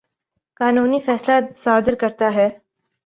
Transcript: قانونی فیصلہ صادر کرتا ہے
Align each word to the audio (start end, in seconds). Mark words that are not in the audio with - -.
قانونی 0.59 0.99
فیصلہ 0.99 1.33
صادر 1.55 1.95
کرتا 1.95 2.33
ہے 2.35 2.47